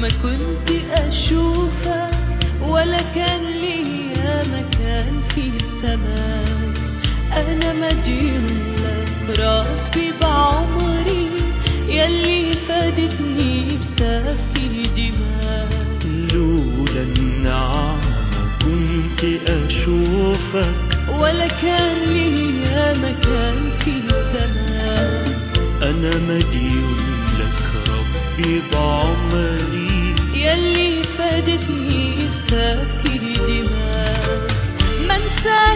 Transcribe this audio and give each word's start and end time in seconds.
ما 0.00 0.08
كنت 0.08 0.70
أشوفك 0.92 2.10
ولا 2.62 3.02
كان 3.14 3.42
ليا 3.44 4.42
مكان 4.42 5.20
في 5.34 5.52
سماك 5.82 6.76
أنا 7.32 7.72
مديون 7.72 8.46
لك 8.76 9.38
ربي 9.40 10.12
بعمري. 10.22 10.95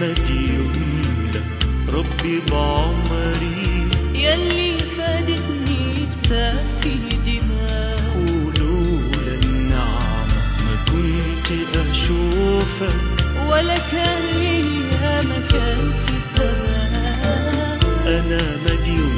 مديون 0.00 0.74
يمنى 0.74 1.42
ربي 1.88 2.40
بعمري. 2.50 3.88
يلي 4.14 4.78
فادتني 4.96 6.06
بسفي 6.10 6.96
دماء. 7.26 8.16
ولولا 8.16 9.34
النعمة 9.42 10.38
ما 10.64 10.74
كنت 10.88 11.48
أشوفك. 11.76 13.00
ولا 13.48 13.78
كان 13.92 14.22
ليا 14.36 15.20
مكان 15.20 15.92
في 16.06 16.12
السماء. 16.16 17.78
أنا 18.06 18.42
مديون 18.64 19.17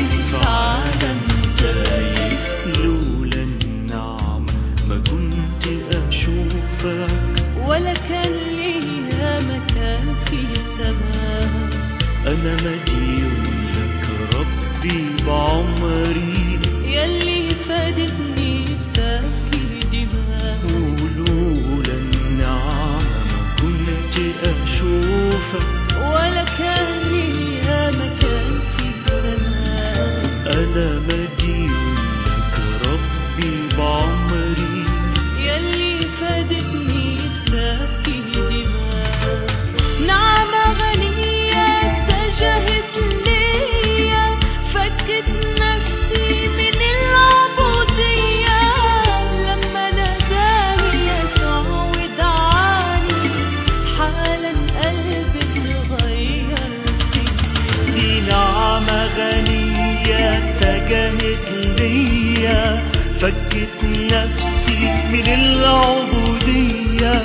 فكت 63.21 63.83
نفسي 63.83 64.79
من 65.11 65.27
العبودية 65.27 67.23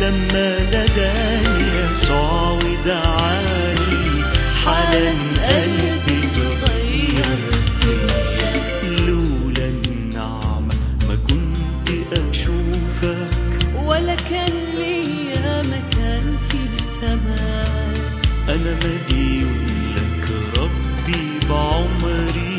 لما 0.00 0.58
ناداني 0.70 1.76
يسوع 1.76 2.50
ودعاني 2.52 4.24
حالا 4.64 5.10
قلبي 5.48 6.20
تغير 6.36 7.38
لولا 9.06 9.66
النعمة 9.68 10.74
ما 11.08 11.16
كنت 11.28 11.88
أشوفك. 12.12 13.30
ولا 13.84 14.14
كان 14.14 14.52
ليا 14.74 15.62
مكان 15.62 16.36
في 16.48 16.58
السماء. 16.74 17.92
أنا 18.48 18.74
مدين 18.74 19.66
لك 19.96 20.30
ربي 20.58 21.38
بعمري. 21.48 22.55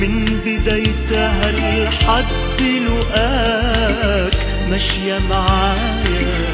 من 0.00 0.24
بدايتها 0.44 1.52
لحد 1.52 2.62
لقاك 2.62 4.46
ماشية 4.70 5.18
معايا. 5.18 6.49